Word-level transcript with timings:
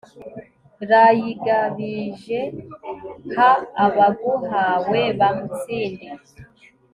rayigabije, 0.89 2.39
ha 3.35 3.49
abaguhawe 3.85 5.01
bamutsinde 5.19 6.07